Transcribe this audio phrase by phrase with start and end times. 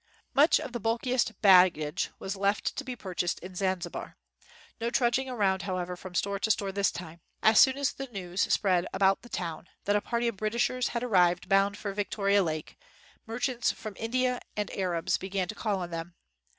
[0.33, 4.17] Much of the bulkiest baggage was left to be purchased in Zanzibar.
[4.79, 7.21] No trudging around, however, from store to store this time.
[7.43, 11.03] As soon as the news spread about the town that a party of Britishers had
[11.03, 12.79] arrived bound for Victoria Lake,
[13.27, 16.15] merchants from India and Arabs began to call on them.